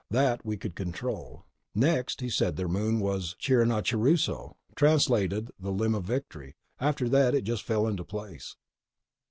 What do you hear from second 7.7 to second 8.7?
into place."